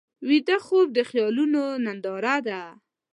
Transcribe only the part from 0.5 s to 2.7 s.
خوب د خیالونو ننداره ده